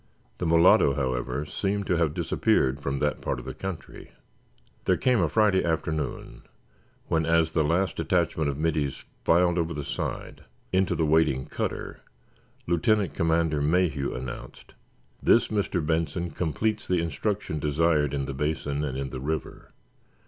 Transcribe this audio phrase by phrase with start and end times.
[0.39, 4.09] The mulatto, however, seemed to have disappeared from that part of the country.
[4.85, 6.41] There came a Friday afternoon
[7.05, 10.43] when, as the last detachment of middies filed over the side
[10.73, 11.99] into the waiting cutter,
[12.65, 14.73] Lieutenant Commander Mayhew announced:
[15.21, 15.85] "This, Mr.
[15.85, 19.71] Benson, completes the instruction desired in the Basin and in the river.